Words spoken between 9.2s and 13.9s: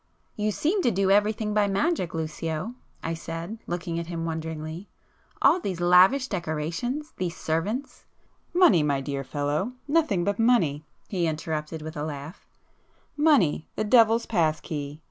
fellow,—nothing but money"—he interrupted with a laugh—"Money, the